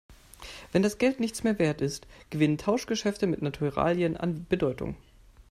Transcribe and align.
Wenn 0.71 0.81
das 0.81 0.97
Geld 0.97 1.19
nichts 1.19 1.43
mehr 1.43 1.59
Wert 1.59 1.79
ist, 1.79 2.07
gewinnen 2.31 2.57
Tauschgeschäfte 2.57 3.27
mit 3.27 3.43
Naturalien 3.43 4.17
an 4.17 4.47
Bedeutung. 4.49 4.95